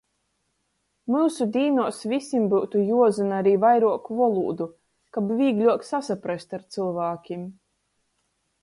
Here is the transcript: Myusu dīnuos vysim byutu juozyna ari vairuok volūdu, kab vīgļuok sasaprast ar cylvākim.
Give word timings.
Myusu 1.15 1.45
dīnuos 1.57 1.99
vysim 2.13 2.47
byutu 2.53 2.81
juozyna 2.87 3.39
ari 3.43 3.53
vairuok 3.67 4.11
volūdu, 4.23 4.69
kab 5.19 5.31
vīgļuok 5.43 5.87
sasaprast 5.93 6.61
ar 6.61 6.67
cylvākim. 6.75 7.51